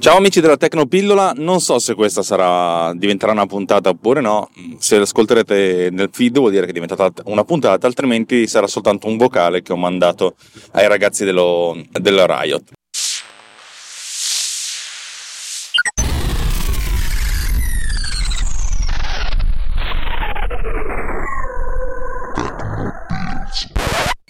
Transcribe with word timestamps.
Ciao 0.00 0.16
amici 0.16 0.40
della 0.40 0.56
Tecnopillola, 0.56 1.32
non 1.36 1.60
so 1.60 1.80
se 1.80 1.94
questa 1.94 2.22
sarà, 2.22 2.94
diventerà 2.94 3.32
una 3.32 3.46
puntata 3.46 3.88
oppure 3.88 4.20
no, 4.20 4.48
se 4.78 4.96
l'ascolterete 4.96 5.88
nel 5.90 6.08
feed 6.12 6.38
vuol 6.38 6.52
dire 6.52 6.62
che 6.64 6.70
è 6.70 6.72
diventata 6.72 7.12
una 7.24 7.42
puntata, 7.42 7.88
altrimenti 7.88 8.46
sarà 8.46 8.68
soltanto 8.68 9.08
un 9.08 9.16
vocale 9.16 9.60
che 9.60 9.72
ho 9.72 9.76
mandato 9.76 10.36
ai 10.72 10.86
ragazzi 10.86 11.24
dello, 11.24 11.76
della 11.90 12.26
Riot. 12.26 12.70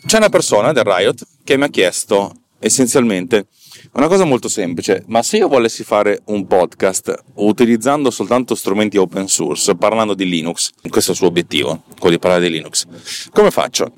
C'è 0.06 0.16
una 0.16 0.30
persona 0.30 0.72
del 0.72 0.84
Riot 0.84 1.26
che 1.44 1.58
mi 1.58 1.64
ha 1.64 1.68
chiesto 1.68 2.32
essenzialmente 2.58 3.48
una 3.92 4.06
cosa 4.06 4.24
molto 4.24 4.48
semplice, 4.48 5.04
ma 5.06 5.22
se 5.22 5.38
io 5.38 5.48
volessi 5.48 5.84
fare 5.84 6.20
un 6.26 6.46
podcast 6.46 7.14
utilizzando 7.34 8.10
soltanto 8.10 8.54
strumenti 8.54 8.96
open 8.96 9.28
source, 9.28 9.74
parlando 9.76 10.14
di 10.14 10.28
Linux, 10.28 10.70
questo 10.88 11.10
è 11.10 11.12
il 11.12 11.18
suo 11.18 11.28
obiettivo, 11.28 11.82
quello 11.98 12.16
di 12.16 12.20
parlare 12.20 12.42
di 12.44 12.50
Linux, 12.50 12.86
come 13.32 13.50
faccio? 13.50 13.92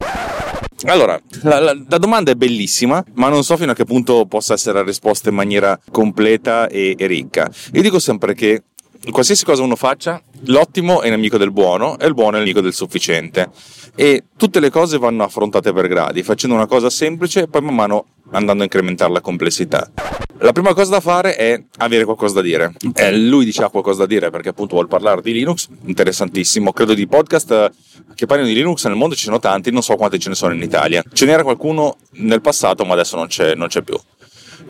Allora, 0.84 1.20
la, 1.42 1.60
la, 1.60 1.76
la, 1.86 1.98
domanda 1.98 2.30
è 2.30 2.34
bellissima, 2.34 3.04
ma 3.14 3.28
non 3.28 3.44
so 3.44 3.58
fino 3.58 3.72
a 3.72 3.74
che 3.74 3.84
punto 3.84 4.24
possa 4.24 4.54
essere 4.54 4.82
risposta 4.82 5.28
in 5.28 5.34
maniera 5.34 5.78
completa 5.90 6.68
e, 6.68 6.94
e 6.96 7.06
ricca. 7.06 7.50
Io 7.72 7.82
dico 7.82 7.98
sempre 7.98 8.34
che 8.34 8.62
qualsiasi 9.08 9.44
cosa 9.44 9.62
uno 9.62 9.76
faccia, 9.76 10.22
l'ottimo 10.46 11.00
è 11.00 11.08
nemico 11.08 11.38
del 11.38 11.50
buono 11.50 11.98
e 11.98 12.06
il 12.06 12.14
buono 12.14 12.36
è 12.36 12.40
nemico 12.40 12.60
del 12.60 12.74
sufficiente. 12.74 13.50
E 13.94 14.24
tutte 14.36 14.60
le 14.60 14.70
cose 14.70 14.98
vanno 14.98 15.24
affrontate 15.24 15.72
per 15.72 15.88
gradi, 15.88 16.22
facendo 16.22 16.54
una 16.54 16.66
cosa 16.66 16.90
semplice 16.90 17.42
e 17.42 17.48
poi 17.48 17.62
man 17.62 17.74
mano 17.74 18.06
andando 18.32 18.62
a 18.62 18.64
incrementare 18.64 19.12
la 19.12 19.20
complessità. 19.20 19.90
La 20.42 20.52
prima 20.52 20.72
cosa 20.72 20.92
da 20.92 21.00
fare 21.00 21.36
è 21.36 21.62
avere 21.78 22.04
qualcosa 22.04 22.34
da 22.34 22.40
dire. 22.40 22.72
Eh, 22.94 23.16
lui 23.16 23.44
dice 23.44 23.62
ha 23.62 23.68
qualcosa 23.68 24.00
da 24.00 24.06
dire 24.06 24.30
perché 24.30 24.50
appunto 24.50 24.74
vuole 24.74 24.88
parlare 24.88 25.20
di 25.20 25.32
Linux, 25.32 25.68
interessantissimo. 25.84 26.72
Credo 26.72 26.94
di 26.94 27.06
podcast 27.06 27.72
che 28.14 28.26
parlino 28.26 28.48
di 28.48 28.54
Linux 28.54 28.86
nel 28.86 28.96
mondo 28.96 29.14
ci 29.14 29.24
sono 29.24 29.38
tanti, 29.38 29.70
non 29.70 29.82
so 29.82 29.96
quanti 29.96 30.18
ce 30.18 30.30
ne 30.30 30.34
sono 30.34 30.54
in 30.54 30.62
Italia. 30.62 31.02
Ce 31.12 31.26
n'era 31.26 31.42
qualcuno 31.42 31.96
nel 32.12 32.40
passato, 32.40 32.84
ma 32.84 32.94
adesso 32.94 33.16
non 33.16 33.26
c'è, 33.26 33.54
non 33.54 33.68
c'è 33.68 33.82
più 33.82 33.98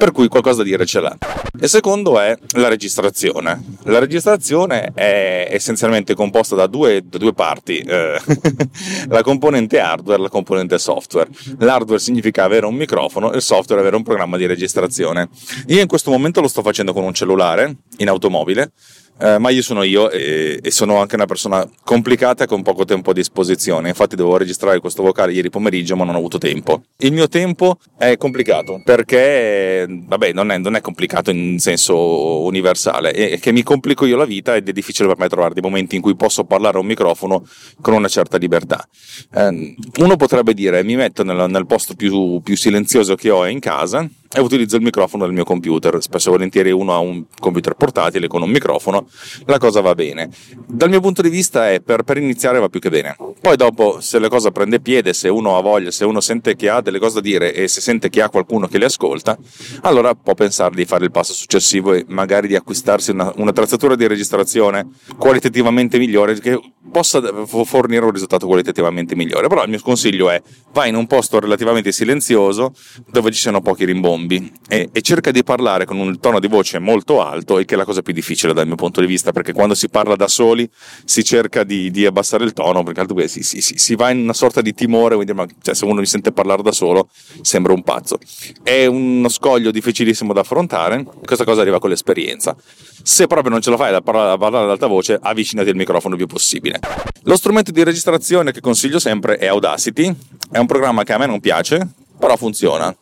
per 0.00 0.12
cui 0.12 0.28
qualcosa 0.28 0.62
da 0.62 0.62
dire 0.62 0.86
ce 0.86 0.98
l'ha. 0.98 1.14
Il 1.60 1.68
secondo 1.68 2.18
è 2.18 2.34
la 2.52 2.68
registrazione. 2.68 3.62
La 3.82 3.98
registrazione 3.98 4.92
è 4.94 5.46
essenzialmente 5.50 6.14
composta 6.14 6.54
da 6.56 6.66
due, 6.66 7.02
da 7.04 7.18
due 7.18 7.34
parti, 7.34 7.80
eh, 7.80 8.18
la 9.08 9.22
componente 9.22 9.78
hardware 9.78 10.18
e 10.18 10.22
la 10.22 10.30
componente 10.30 10.78
software. 10.78 11.28
L'hardware 11.58 12.00
significa 12.00 12.44
avere 12.44 12.64
un 12.64 12.76
microfono, 12.76 13.30
il 13.32 13.42
software 13.42 13.82
avere 13.82 13.96
un 13.96 14.02
programma 14.02 14.38
di 14.38 14.46
registrazione. 14.46 15.28
Io 15.66 15.82
in 15.82 15.86
questo 15.86 16.10
momento 16.10 16.40
lo 16.40 16.48
sto 16.48 16.62
facendo 16.62 16.94
con 16.94 17.04
un 17.04 17.12
cellulare 17.12 17.76
in 17.98 18.08
automobile 18.08 18.72
eh, 19.20 19.38
ma 19.38 19.50
io 19.50 19.60
sono 19.62 19.82
io 19.82 20.10
e, 20.10 20.58
e, 20.62 20.70
sono 20.70 20.98
anche 20.98 21.14
una 21.14 21.26
persona 21.26 21.68
complicata 21.84 22.46
con 22.46 22.62
poco 22.62 22.84
tempo 22.84 23.10
a 23.10 23.12
disposizione. 23.12 23.88
Infatti 23.88 24.16
dovevo 24.16 24.38
registrare 24.38 24.80
questo 24.80 25.02
vocale 25.02 25.32
ieri 25.32 25.50
pomeriggio, 25.50 25.94
ma 25.94 26.04
non 26.04 26.14
ho 26.14 26.18
avuto 26.18 26.38
tempo. 26.38 26.84
Il 26.98 27.12
mio 27.12 27.28
tempo 27.28 27.78
è 27.98 28.16
complicato 28.16 28.80
perché, 28.82 29.86
vabbè, 29.88 30.32
non 30.32 30.50
è, 30.50 30.58
non 30.58 30.74
è 30.74 30.80
complicato 30.80 31.30
in 31.30 31.58
senso 31.58 32.42
universale, 32.44 33.10
è 33.10 33.38
che 33.38 33.52
mi 33.52 33.62
complico 33.62 34.06
io 34.06 34.16
la 34.16 34.24
vita 34.24 34.56
ed 34.56 34.68
è 34.68 34.72
difficile 34.72 35.08
per 35.08 35.18
me 35.18 35.28
trovare 35.28 35.52
dei 35.52 35.62
momenti 35.62 35.96
in 35.96 36.02
cui 36.02 36.16
posso 36.16 36.44
parlare 36.44 36.78
a 36.78 36.80
un 36.80 36.86
microfono 36.86 37.46
con 37.82 37.92
una 37.92 38.08
certa 38.08 38.38
libertà. 38.38 38.88
Eh, 39.34 39.76
uno 39.98 40.16
potrebbe 40.16 40.54
dire, 40.54 40.82
mi 40.82 40.96
metto 40.96 41.24
nel, 41.24 41.50
nel 41.50 41.66
posto 41.66 41.94
più, 41.94 42.40
più 42.40 42.56
silenzioso 42.56 43.16
che 43.16 43.28
ho 43.28 43.46
in 43.46 43.60
casa 43.60 44.08
e 44.32 44.40
utilizzo 44.40 44.76
il 44.76 44.82
microfono 44.82 45.24
del 45.24 45.32
mio 45.32 45.42
computer. 45.42 46.00
Spesso 46.00 46.28
e 46.28 46.32
volentieri 46.32 46.70
uno 46.70 46.92
ha 46.94 46.98
un 46.98 47.24
computer 47.40 47.74
portatile 47.74 48.28
con 48.28 48.42
un 48.42 48.50
microfono, 48.50 49.08
la 49.46 49.58
cosa 49.58 49.80
va 49.80 49.94
bene. 49.94 50.30
Dal 50.66 50.88
mio 50.88 51.00
punto 51.00 51.20
di 51.20 51.28
vista 51.28 51.70
è 51.70 51.80
per, 51.80 52.04
per 52.04 52.18
iniziare 52.18 52.60
va 52.60 52.68
più 52.68 52.78
che 52.78 52.90
bene. 52.90 53.16
Poi 53.40 53.56
dopo, 53.56 54.00
se 54.00 54.20
la 54.20 54.28
cosa 54.28 54.52
prende 54.52 54.80
piede, 54.80 55.14
se 55.14 55.28
uno 55.28 55.56
ha 55.56 55.60
voglia, 55.60 55.90
se 55.90 56.04
uno 56.04 56.20
sente 56.20 56.54
che 56.54 56.68
ha 56.68 56.80
delle 56.80 57.00
cose 57.00 57.14
da 57.14 57.20
dire 57.22 57.52
e 57.52 57.66
se 57.66 57.80
sente 57.80 58.08
che 58.08 58.22
ha 58.22 58.28
qualcuno 58.28 58.68
che 58.68 58.78
le 58.78 58.84
ascolta, 58.84 59.36
allora 59.82 60.14
può 60.14 60.34
pensare 60.34 60.76
di 60.76 60.84
fare 60.84 61.04
il 61.04 61.10
passo 61.10 61.32
successivo 61.32 61.92
e 61.92 62.04
magari 62.06 62.46
di 62.46 62.54
acquistarsi 62.54 63.10
una, 63.10 63.32
un'attrezzatura 63.36 63.96
di 63.96 64.06
registrazione 64.06 64.86
qualitativamente 65.18 65.98
migliore 65.98 66.38
che 66.38 66.60
possa 66.92 67.20
fornire 67.46 68.04
un 68.04 68.12
risultato 68.12 68.46
qualitativamente 68.46 69.16
migliore. 69.16 69.48
Però 69.48 69.64
il 69.64 69.70
mio 69.70 69.80
consiglio 69.82 70.30
è 70.30 70.40
vai 70.72 70.90
in 70.90 70.94
un 70.94 71.08
posto 71.08 71.40
relativamente 71.40 71.90
silenzioso 71.90 72.72
dove 73.10 73.32
ci 73.32 73.40
siano 73.40 73.60
pochi 73.60 73.84
rimbombi 73.84 74.19
zombie 74.20 74.52
e, 74.68 74.90
e, 74.92 75.00
cerca 75.00 75.30
di 75.30 75.42
parlare 75.42 75.84
con 75.84 75.98
un 75.98 76.20
tono 76.20 76.38
di 76.38 76.46
voce 76.46 76.78
molto 76.78 77.22
alto, 77.22 77.58
il 77.58 77.64
che 77.64 77.74
è 77.74 77.76
la 77.76 77.84
cosa 77.84 78.02
più 78.02 78.12
difficile 78.12 78.52
dal 78.52 78.66
mio 78.66 78.76
punto 78.76 79.00
di 79.00 79.06
vista, 79.06 79.32
perché 79.32 79.52
quando 79.52 79.74
si 79.74 79.88
parla 79.88 80.14
da 80.14 80.28
soli 80.28 80.68
si 81.04 81.24
cerca 81.24 81.64
di, 81.64 81.90
di 81.90 82.06
abbassare 82.06 82.44
il 82.44 82.52
tono, 82.52 82.82
perché 82.82 83.00
altrimenti 83.00 83.42
si, 83.42 83.60
si, 83.60 83.74
si, 83.76 83.94
va 83.94 84.10
in 84.10 84.20
una 84.20 84.32
sorta 84.32 84.60
di 84.60 84.74
timore, 84.74 85.14
quindi 85.14 85.32
ma, 85.32 85.46
cioè, 85.62 85.74
se 85.74 85.84
uno 85.84 86.00
mi 86.00 86.06
sente 86.06 86.32
parlare 86.32 86.62
da 86.62 86.72
solo 86.72 87.08
sembra 87.40 87.72
un 87.72 87.82
pazzo. 87.82 88.18
È 88.62 88.86
uno 88.86 89.28
scoglio 89.28 89.70
difficilissimo 89.70 90.32
da 90.32 90.40
affrontare, 90.40 91.04
questa 91.24 91.44
cosa 91.44 91.62
arriva 91.62 91.80
con 91.80 91.90
l'esperienza. 91.90 92.54
Se 93.02 93.26
proprio 93.26 93.50
non 93.50 93.60
ce 93.60 93.70
la 93.70 93.76
fai 93.76 93.90
da 93.90 94.02
parlare, 94.02 94.38
parlare 94.38 94.64
ad 94.64 94.70
alta 94.70 94.86
voce, 94.86 95.18
avvicinati 95.20 95.70
al 95.70 95.76
microfono 95.76 96.14
il 96.14 96.20
più 96.20 96.28
possibile. 96.28 96.78
Lo 97.24 97.36
strumento 97.36 97.70
di 97.70 97.82
registrazione 97.82 98.52
che 98.52 98.60
consiglio 98.60 98.98
sempre 98.98 99.36
è 99.36 99.46
Audacity, 99.46 100.14
è 100.52 100.58
un 100.58 100.66
programma 100.66 101.02
che 101.02 101.12
a 101.12 101.18
me 101.18 101.26
non 101.26 101.40
piace, 101.40 101.88
però 102.18 102.36
funziona 102.36 102.94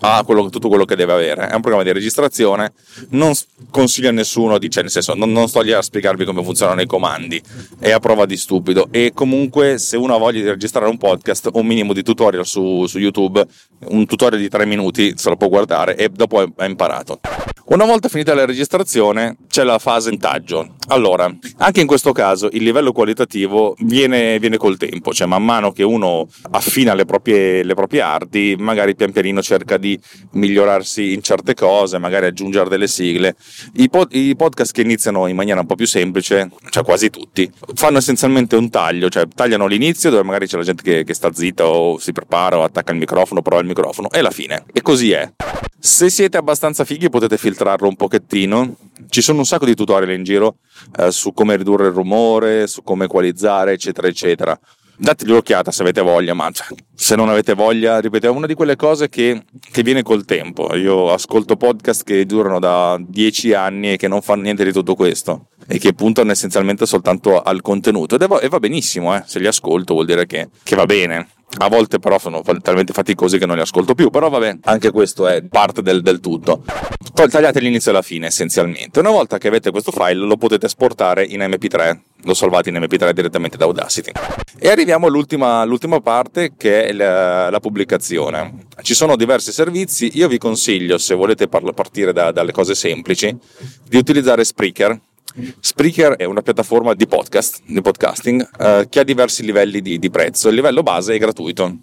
ha 0.00 0.22
quello, 0.24 0.48
tutto 0.48 0.68
quello 0.68 0.84
che 0.84 0.96
deve 0.96 1.12
avere. 1.12 1.48
È 1.48 1.54
un 1.54 1.60
programma 1.60 1.84
di 1.84 1.92
registrazione, 1.92 2.72
non 3.10 3.32
consiglio 3.70 4.08
a 4.08 4.12
nessuno, 4.12 4.58
di, 4.58 4.70
cioè 4.70 4.82
nel 4.82 4.92
senso, 4.92 5.14
non, 5.14 5.30
non, 5.32 5.48
sto 5.48 5.60
lì 5.60 5.72
a 5.72 5.82
spiegarvi 5.82 6.24
come 6.24 6.42
funzionano 6.42 6.80
i 6.80 6.86
comandi, 6.86 7.40
è 7.78 7.90
a 7.90 7.98
prova 7.98 8.26
di 8.26 8.36
stupido. 8.36 8.88
E 8.90 9.12
comunque, 9.14 9.78
se 9.78 9.96
uno 9.96 10.14
ha 10.14 10.18
voglia 10.18 10.40
di 10.40 10.48
registrare 10.48 10.88
un 10.88 10.98
podcast, 10.98 11.50
un 11.52 11.66
minimo 11.66 11.92
di 11.92 12.02
tutorial 12.02 12.46
su, 12.46 12.86
su 12.86 12.98
YouTube, 12.98 13.44
un 13.88 14.06
tutorial 14.06 14.40
di 14.40 14.48
tre 14.48 14.66
minuti 14.66 15.14
se 15.16 15.28
lo 15.28 15.36
può 15.36 15.48
guardare 15.48 15.96
e 15.96 16.08
dopo 16.08 16.46
ha 16.56 16.64
imparato. 16.64 17.20
Una 17.70 17.84
volta 17.84 18.08
finita 18.08 18.34
la 18.34 18.44
registrazione 18.46 19.36
c'è 19.48 19.62
la 19.62 19.78
fase 19.78 20.10
intaggio. 20.10 20.74
Allora, 20.88 21.32
anche 21.58 21.80
in 21.80 21.86
questo 21.86 22.10
caso 22.10 22.48
il 22.50 22.64
livello 22.64 22.90
qualitativo 22.90 23.76
viene, 23.78 24.40
viene 24.40 24.56
col 24.56 24.76
tempo, 24.76 25.12
cioè 25.12 25.28
man 25.28 25.44
mano 25.44 25.70
che 25.70 25.84
uno 25.84 26.26
affina 26.50 26.94
le 26.94 27.04
proprie, 27.04 27.62
le 27.62 27.74
proprie 27.74 28.00
arti, 28.00 28.56
magari 28.58 28.96
pian 28.96 29.12
pianino 29.12 29.40
cerca 29.40 29.76
di 29.76 29.89
migliorarsi 30.32 31.12
in 31.12 31.22
certe 31.22 31.54
cose, 31.54 31.98
magari 31.98 32.26
aggiungere 32.26 32.68
delle 32.68 32.86
sigle. 32.86 33.36
I, 33.74 33.88
pod- 33.88 34.14
I, 34.14 34.36
podcast 34.36 34.72
che 34.72 34.82
iniziano 34.82 35.26
in 35.26 35.36
maniera 35.36 35.60
un 35.60 35.66
po' 35.66 35.74
più 35.74 35.86
semplice, 35.86 36.50
cioè 36.70 36.84
quasi 36.84 37.10
tutti, 37.10 37.50
fanno 37.74 37.98
essenzialmente 37.98 38.56
un 38.56 38.68
taglio, 38.70 39.08
cioè 39.08 39.26
tagliano 39.34 39.66
l'inizio 39.66 40.10
dove 40.10 40.22
magari 40.22 40.46
c'è 40.46 40.56
la 40.56 40.64
gente 40.64 40.82
che, 40.82 41.04
che 41.04 41.14
sta 41.14 41.32
zitta 41.32 41.66
o 41.66 41.98
si 41.98 42.12
prepara 42.12 42.58
o 42.58 42.62
attacca 42.62 42.92
il 42.92 42.98
microfono, 42.98 43.42
prova 43.42 43.60
il 43.60 43.66
microfono 43.66 44.10
e 44.10 44.20
la 44.20 44.30
fine. 44.30 44.64
E 44.72 44.82
così 44.82 45.12
è. 45.12 45.30
Se 45.82 46.10
siete 46.10 46.36
abbastanza 46.36 46.84
fighi 46.84 47.08
potete 47.08 47.38
filtrarlo 47.38 47.88
un 47.88 47.96
pochettino. 47.96 48.76
Ci 49.08 49.22
sono 49.22 49.38
un 49.38 49.46
sacco 49.46 49.64
di 49.64 49.74
tutorial 49.74 50.12
in 50.12 50.24
giro 50.24 50.56
eh, 50.98 51.10
su 51.10 51.32
come 51.32 51.56
ridurre 51.56 51.86
il 51.86 51.92
rumore, 51.92 52.66
su 52.66 52.82
come 52.82 53.06
equalizzare, 53.06 53.72
eccetera, 53.72 54.06
eccetera. 54.06 54.60
Dategli 55.00 55.30
un'occhiata 55.30 55.70
se 55.70 55.80
avete 55.80 56.02
voglia, 56.02 56.34
ma 56.34 56.50
cioè, 56.50 56.66
se 56.94 57.16
non 57.16 57.30
avete 57.30 57.54
voglia, 57.54 58.00
ripeto, 58.00 58.26
è 58.26 58.28
una 58.28 58.46
di 58.46 58.52
quelle 58.52 58.76
cose 58.76 59.08
che, 59.08 59.44
che, 59.72 59.82
viene 59.82 60.02
col 60.02 60.26
tempo. 60.26 60.76
Io 60.76 61.10
ascolto 61.10 61.56
podcast 61.56 62.04
che 62.04 62.26
durano 62.26 62.58
da 62.58 62.98
dieci 63.00 63.54
anni 63.54 63.92
e 63.92 63.96
che 63.96 64.08
non 64.08 64.20
fanno 64.20 64.42
niente 64.42 64.62
di 64.62 64.72
tutto 64.72 64.94
questo 64.94 65.46
e 65.66 65.78
che 65.78 65.94
puntano 65.94 66.32
essenzialmente 66.32 66.84
soltanto 66.84 67.40
al 67.40 67.62
contenuto. 67.62 68.18
E 68.18 68.48
va 68.48 68.58
benissimo, 68.58 69.16
eh. 69.16 69.22
se 69.24 69.38
li 69.38 69.46
ascolto 69.46 69.94
vuol 69.94 70.04
dire 70.04 70.26
che, 70.26 70.50
che 70.62 70.76
va 70.76 70.84
bene 70.84 71.28
a 71.58 71.68
volte 71.68 71.98
però 71.98 72.18
sono 72.18 72.42
talmente 72.60 72.92
faticosi 72.92 73.38
che 73.38 73.46
non 73.46 73.56
li 73.56 73.62
ascolto 73.62 73.94
più, 73.94 74.10
però 74.10 74.28
vabbè, 74.28 74.58
anche 74.64 74.90
questo 74.90 75.26
è 75.26 75.42
parte 75.42 75.82
del, 75.82 76.00
del 76.00 76.20
tutto. 76.20 76.62
Tagliate 77.28 77.60
l'inizio 77.60 77.90
e 77.90 77.94
la 77.94 78.02
fine 78.02 78.26
essenzialmente. 78.26 78.98
Una 79.00 79.10
volta 79.10 79.38
che 79.38 79.48
avete 79.48 79.70
questo 79.70 79.90
file 79.90 80.14
lo 80.14 80.36
potete 80.36 80.66
esportare 80.66 81.24
in 81.24 81.40
MP3, 81.40 81.98
lo 82.22 82.34
salvate 82.34 82.70
in 82.70 82.76
MP3 82.76 83.10
direttamente 83.10 83.56
da 83.56 83.64
Audacity. 83.64 84.12
E 84.58 84.68
arriviamo 84.68 85.06
all'ultima, 85.06 85.60
all'ultima 85.60 86.00
parte 86.00 86.52
che 86.56 86.86
è 86.86 86.92
la, 86.92 87.50
la, 87.50 87.60
pubblicazione. 87.60 88.66
Ci 88.82 88.94
sono 88.94 89.16
diversi 89.16 89.52
servizi, 89.52 90.10
io 90.14 90.28
vi 90.28 90.38
consiglio, 90.38 90.98
se 90.98 91.14
volete 91.14 91.48
partire 91.48 92.12
da, 92.12 92.30
dalle 92.32 92.52
cose 92.52 92.74
semplici, 92.74 93.36
di 93.88 93.96
utilizzare 93.96 94.44
Spreaker 94.44 94.98
Spreaker 95.60 96.16
è 96.16 96.24
una 96.24 96.42
piattaforma 96.42 96.94
di 96.94 97.06
podcast, 97.06 97.60
di 97.64 97.80
podcasting, 97.80 98.48
eh, 98.58 98.86
che 98.88 99.00
ha 99.00 99.04
diversi 99.04 99.44
livelli 99.44 99.80
di, 99.80 99.98
di 99.98 100.10
prezzo. 100.10 100.48
Il 100.48 100.56
livello 100.56 100.82
base 100.82 101.14
è 101.14 101.18
gratuito. 101.18 101.76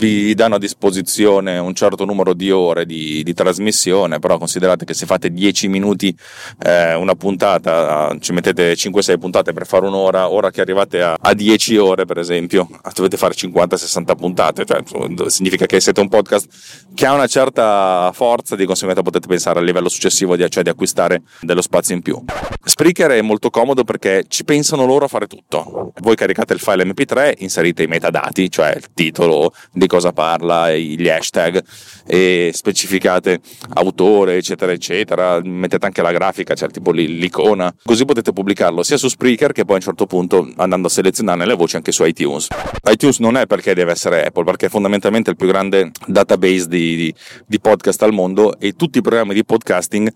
Vi 0.00 0.32
danno 0.32 0.54
a 0.54 0.58
disposizione 0.58 1.58
un 1.58 1.74
certo 1.74 2.06
numero 2.06 2.32
di 2.32 2.50
ore 2.50 2.86
di, 2.86 3.22
di 3.22 3.34
trasmissione, 3.34 4.18
però 4.18 4.38
considerate 4.38 4.86
che 4.86 4.94
se 4.94 5.04
fate 5.04 5.30
10 5.30 5.68
minuti 5.68 6.16
eh, 6.64 6.94
una 6.94 7.14
puntata, 7.14 8.16
ci 8.18 8.32
mettete 8.32 8.72
5-6 8.72 9.18
puntate 9.18 9.52
per 9.52 9.66
fare 9.66 9.86
un'ora, 9.86 10.30
ora 10.30 10.50
che 10.50 10.62
arrivate 10.62 11.02
a, 11.02 11.18
a 11.20 11.34
10 11.34 11.76
ore 11.76 12.06
per 12.06 12.16
esempio, 12.16 12.66
dovete 12.94 13.18
fare 13.18 13.34
50-60 13.34 14.16
puntate, 14.16 14.64
cioè, 14.64 14.82
significa 15.26 15.66
che 15.66 15.80
siete 15.80 16.00
un 16.00 16.08
podcast 16.08 16.48
che 16.94 17.04
ha 17.04 17.12
una 17.12 17.26
certa 17.26 18.10
forza, 18.14 18.56
di 18.56 18.64
conseguenza 18.64 19.02
potete 19.02 19.26
pensare 19.26 19.58
al 19.58 19.66
livello 19.66 19.90
successivo, 19.90 20.34
di, 20.34 20.48
cioè 20.48 20.62
di 20.62 20.70
acquistare 20.70 21.22
dello 21.40 21.60
spazio 21.60 21.94
in 21.94 22.00
più. 22.00 22.22
Spreaker 22.64 23.10
è 23.10 23.20
molto 23.20 23.50
comodo 23.50 23.84
perché 23.84 24.24
ci 24.28 24.44
pensano 24.44 24.86
loro 24.86 25.04
a 25.04 25.08
fare 25.08 25.26
tutto. 25.26 25.92
Voi 26.00 26.14
caricate 26.14 26.54
il 26.54 26.60
file 26.60 26.84
MP3, 26.84 27.34
inserite 27.38 27.82
i 27.82 27.86
metadati, 27.86 28.50
cioè 28.50 28.74
il 28.74 28.86
titolo, 28.94 29.52
di 29.72 29.88
cosa 29.90 30.12
parla, 30.12 30.72
gli 30.72 31.08
hashtag 31.08 31.60
e 32.06 32.52
specificate 32.54 33.40
autore, 33.74 34.36
eccetera, 34.36 34.70
eccetera. 34.70 35.40
Mettete 35.42 35.84
anche 35.84 36.00
la 36.00 36.12
grafica, 36.12 36.54
cioè 36.54 36.70
tipo 36.70 36.92
l'icona, 36.92 37.74
così 37.84 38.04
potete 38.04 38.32
pubblicarlo 38.32 38.84
sia 38.84 38.96
su 38.96 39.08
Spreaker 39.08 39.50
che 39.50 39.64
poi 39.64 39.74
a 39.74 39.78
un 39.78 39.82
certo 39.82 40.06
punto 40.06 40.48
andando 40.56 40.86
a 40.86 40.90
selezionare 40.90 41.44
le 41.44 41.54
voci 41.54 41.74
anche 41.74 41.90
su 41.90 42.04
iTunes. 42.04 42.46
iTunes 42.88 43.18
non 43.18 43.36
è 43.36 43.46
perché 43.46 43.74
deve 43.74 43.90
essere 43.90 44.24
Apple, 44.24 44.44
perché 44.44 44.66
è 44.66 44.68
fondamentalmente 44.68 45.30
il 45.30 45.36
più 45.36 45.48
grande 45.48 45.90
database 46.06 46.68
di, 46.68 46.94
di, 46.94 47.14
di 47.44 47.58
podcast 47.58 48.00
al 48.02 48.12
mondo 48.12 48.58
e 48.60 48.74
tutti 48.74 48.98
i 48.98 49.00
programmi 49.00 49.34
di 49.34 49.44
podcasting 49.44 50.08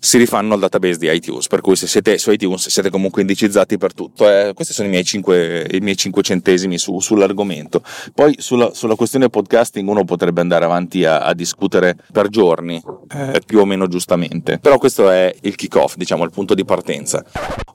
si 0.00 0.16
rifanno 0.16 0.54
al 0.54 0.60
database 0.60 0.98
di 0.98 1.10
iTunes, 1.10 1.48
per 1.48 1.60
cui 1.60 1.74
se 1.74 1.88
siete 1.88 2.18
su 2.18 2.30
iTunes 2.30 2.68
siete 2.68 2.88
comunque 2.88 3.22
indicizzati 3.22 3.78
per 3.78 3.92
tutto. 3.92 4.28
Eh, 4.30 4.52
questi 4.54 4.72
sono 4.72 4.86
i 4.86 4.90
miei 4.90 5.04
5, 5.04 5.68
i 5.72 5.80
miei 5.80 5.96
5 5.96 6.22
centesimi 6.22 6.78
su, 6.78 7.00
sull'argomento. 7.00 7.82
Poi 8.14 8.36
sulla, 8.38 8.72
sulla, 8.74 8.94
questione 8.94 9.28
podcasting 9.28 9.88
uno 9.88 10.04
potrebbe 10.04 10.40
andare 10.40 10.64
avanti 10.64 11.04
a, 11.04 11.20
a 11.20 11.34
discutere 11.34 11.96
per 12.12 12.28
giorni, 12.28 12.80
eh, 13.12 13.42
più 13.44 13.58
o 13.58 13.64
meno 13.64 13.88
giustamente, 13.88 14.58
però 14.58 14.78
questo 14.78 15.10
è 15.10 15.34
il 15.42 15.56
kick-off, 15.56 15.96
diciamo, 15.96 16.24
il 16.24 16.30
punto 16.30 16.54
di 16.54 16.64
partenza. 16.64 17.24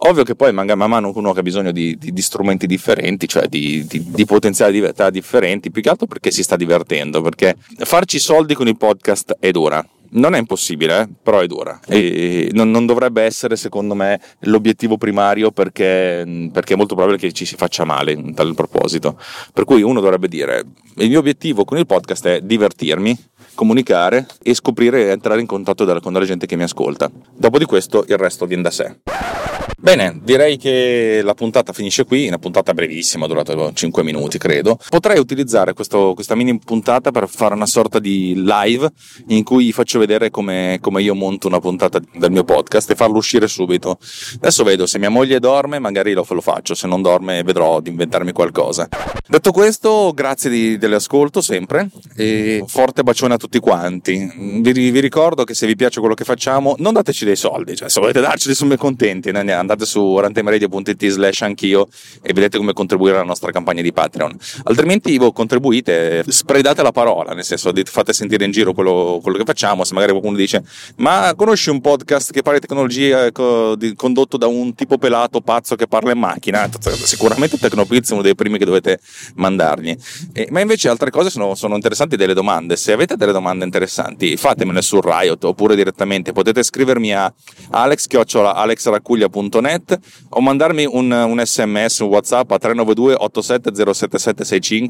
Ovvio 0.06 0.24
che 0.24 0.36
poi 0.36 0.52
man 0.52 0.68
mano 0.76 1.12
uno 1.14 1.34
che 1.34 1.40
ha 1.40 1.44
bisogno 1.44 1.72
di, 1.72 1.98
di, 1.98 2.12
di 2.12 2.22
strumenti 2.22 2.68
differenti, 2.68 3.28
cioè 3.28 3.48
di, 3.48 3.86
di 3.88 4.26
potenzialità 4.26 5.10
differenti, 5.10 5.72
più 5.72 5.82
che 5.82 5.90
altro 5.90 6.08
perché 6.08 6.32
si 6.32 6.44
sta 6.44 6.56
divertendo, 6.56 7.22
perché 7.22 7.56
farci 7.78 8.20
soldi 8.20 8.54
con 8.54 8.68
i 8.68 8.76
podcast 8.76 9.38
è 9.40 9.52
dura 9.52 9.86
non 10.14 10.36
è 10.36 10.40
impossibile, 10.40 11.02
eh? 11.02 11.08
però 11.22 11.40
è 11.40 11.48
dura. 11.48 11.80
E 11.88 12.50
non, 12.54 12.72
non, 12.72 12.86
dovrebbe 12.86 13.24
essere, 13.24 13.56
secondo 13.56 13.96
me, 13.96 14.20
l'obiettivo 14.42 14.98
primario 14.98 15.52
perché, 15.52 16.50
perché, 16.52 16.74
è 16.74 16.78
molto 16.78 16.96
probabile 16.96 17.20
che 17.20 17.32
ci 17.32 17.46
si 17.46 17.56
faccia 17.56 17.84
male 17.84 18.12
in 18.12 18.34
tal 18.34 18.54
proposito. 18.56 19.20
Per 19.54 19.64
cui 19.66 19.82
uno 19.82 20.00
dovrebbe 20.00 20.28
dire: 20.28 20.64
il 20.98 21.10
mio 21.10 21.20
obiettivo 21.20 21.66
con 21.66 21.78
il 21.78 21.86
podcast 21.86 22.28
è 22.28 22.42
divertirmi, 22.42 23.18
comunicare 23.56 24.28
e 24.42 24.54
scoprire 24.54 25.08
e 25.08 25.10
entrare 25.10 25.42
in 25.42 25.48
contatto 25.48 25.86
con 26.00 26.14
la 26.14 26.26
gente 26.26 26.46
che 26.46 26.56
mi 26.56 26.64
ascolta. 26.64 27.10
Dopo 27.36 27.58
di 27.58 27.66
questo 27.66 28.06
il 28.08 28.18
resto 28.18 28.46
viene 28.46 28.64
da 28.64 28.72
sé. 28.72 29.63
Bene, 29.84 30.18
direi 30.24 30.56
che 30.56 31.20
la 31.26 31.34
puntata 31.34 31.74
finisce 31.74 32.06
qui, 32.06 32.26
una 32.28 32.38
puntata 32.38 32.74
brevissima, 32.74 33.28
durata 33.28 33.74
5 33.74 34.02
minuti 34.02 34.38
credo. 34.38 34.80
Potrei 34.88 35.20
utilizzare 35.20 35.74
questo, 35.74 36.14
questa 36.14 36.36
mini 36.36 36.58
puntata 36.58 37.12
per 37.12 37.28
fare 37.28 37.54
una 37.54 37.66
sorta 37.66 38.00
di 38.00 38.34
live 38.46 38.90
in 39.28 39.44
cui 39.44 39.74
faccio 39.74 40.00
vedere 40.00 40.30
come, 40.30 40.78
come, 40.80 41.02
io 41.02 41.14
monto 41.16 41.48
una 41.48 41.60
puntata 41.60 42.00
del 42.14 42.32
mio 42.32 42.46
podcast 42.46 42.92
e 42.92 42.96
farlo 42.96 43.18
uscire 43.18 43.50
subito. 43.50 43.98
Adesso 44.36 44.64
vedo, 44.64 44.86
se 44.86 45.00
mia 45.00 45.10
moglie 45.10 45.42
dorme 45.42 45.80
magari 45.80 46.14
lo, 46.14 46.26
lo 46.30 46.40
faccio, 46.40 46.76
se 46.76 46.88
non 46.88 47.02
dorme 47.02 47.44
vedrò 47.44 47.82
di 47.82 47.90
inventarmi 47.90 48.32
qualcosa. 48.32 48.88
Detto 49.28 49.52
questo, 49.52 50.14
grazie 50.16 50.50
di, 50.50 50.78
dell'ascolto 50.78 51.42
sempre 51.42 51.90
e 52.16 52.64
forte 52.68 53.04
bacione 53.04 53.34
a 53.34 53.38
tutti 53.38 53.60
quanti. 53.60 54.62
Vi, 54.62 54.72
vi, 54.72 55.00
ricordo 55.02 55.44
che 55.44 55.54
se 55.54 55.68
vi 55.68 55.76
piace 55.76 56.00
quello 56.00 56.16
che 56.16 56.24
facciamo 56.24 56.76
non 56.78 56.94
dateci 56.94 57.26
dei 57.26 57.36
soldi, 57.36 57.76
cioè 57.76 57.90
se 57.90 58.00
volete 58.00 58.22
darceli 58.22 58.56
sono 58.56 58.78
contenti, 58.78 59.28
andate 59.28 59.72
andate 59.74 59.86
su 59.86 60.02
orantemeradio.it 60.02 61.08
slash 61.08 61.42
anch'io 61.42 61.88
e 62.22 62.34
vedete 62.34 62.58
come 62.58 62.74
contribuire 62.74 63.16
alla 63.16 63.26
nostra 63.26 63.52
campagna 63.52 63.82
di 63.82 63.92
Patreon. 63.92 64.36
Altrimenti 64.64 65.18
voi 65.18 65.34
contribuite, 65.34 66.24
spredate 66.28 66.82
la 66.82 66.92
parola, 66.92 67.34
nel 67.34 67.44
senso 67.44 67.72
fate 67.86 68.14
sentire 68.14 68.46
in 68.46 68.52
giro 68.52 68.74
quello, 68.74 69.20
quello 69.22 69.38
che 69.38 69.44
facciamo, 69.44 69.84
se 69.84 69.94
magari 69.94 70.12
qualcuno 70.12 70.38
dice 70.38 70.64
ma 70.98 71.34
conosci 71.36 71.70
un 71.70 71.82
podcast 71.82 72.32
che 72.32 72.42
parla 72.42 72.60
di 72.60 72.68
tecnologia 72.68 73.32
condotto 73.32 74.38
da 74.38 74.48
un 74.48 74.74
tipo 74.76 74.98
pelato 74.98 75.42
pazzo 75.42 75.76
che 75.76 75.88
parla 75.88 76.12
in 76.12 76.20
macchina? 76.20 76.70
Sicuramente 76.80 77.58
Tecnopiz 77.58 78.10
è 78.10 78.14
uno 78.14 78.22
dei 78.22 78.36
primi 78.36 78.58
che 78.58 78.66
dovete 78.66 79.00
mandargli. 79.36 79.96
E, 80.32 80.48
ma 80.52 80.60
invece 80.62 80.90
altre 80.90 81.10
cose 81.10 81.30
sono, 81.30 81.56
sono 81.56 81.76
interessanti 81.76 82.16
delle 82.16 82.34
domande. 82.34 82.76
Se 82.76 82.92
avete 82.92 83.16
delle 83.16 83.32
domande 83.32 83.66
interessanti, 83.66 84.38
fatemele 84.38 84.82
su 84.82 85.00
Riot 85.02 85.44
oppure 85.44 85.76
direttamente 85.76 86.32
potete 86.32 86.64
scrivermi 86.64 87.14
a 87.14 87.34
alex.alexracuglia.net 87.72 89.63
www.radioticino.net 89.64 90.00
o 90.30 90.42
mandarmi 90.42 90.86
un, 90.86 91.12
un, 91.12 91.42
sms, 91.44 92.00
un 92.00 92.08
whatsapp 92.10 92.52
a 92.52 92.58
392 92.58 93.16
87 93.18 93.72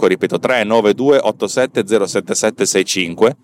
ripeto 0.07 0.39
392 0.39 1.19
87 1.21 1.83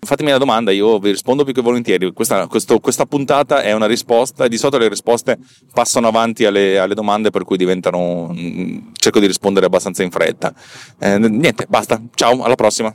Fatemi 0.00 0.30
la 0.30 0.38
domanda, 0.38 0.70
io 0.70 0.98
vi 0.98 1.10
rispondo 1.10 1.44
più 1.44 1.52
che 1.52 1.62
volentieri. 1.62 2.12
Questa, 2.12 2.46
questo, 2.46 2.78
questa 2.80 3.06
puntata 3.06 3.62
è 3.62 3.72
una 3.72 3.86
risposta 3.86 4.44
e 4.44 4.48
di 4.48 4.58
solito 4.58 4.78
le 4.78 4.88
risposte 4.88 5.38
passano 5.72 6.08
avanti 6.08 6.44
alle, 6.44 6.78
alle 6.78 6.94
domande 6.94 7.30
per 7.30 7.44
cui 7.44 7.56
diventano... 7.56 8.32
Mm, 8.32 8.78
cerco 8.92 9.20
di 9.20 9.26
rispondere 9.26 9.66
abbastanza 9.66 10.02
in 10.02 10.10
fretta. 10.10 10.52
Eh, 10.98 11.18
niente, 11.18 11.66
basta. 11.68 12.00
Ciao, 12.14 12.42
alla 12.42 12.54
prossima. 12.54 12.94